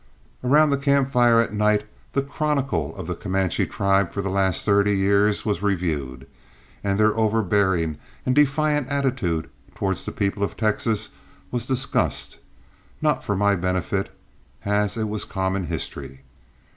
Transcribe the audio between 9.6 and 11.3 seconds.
towards the people of Texas